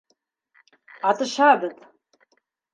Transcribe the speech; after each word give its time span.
Атышабыҙ! 1.11 1.79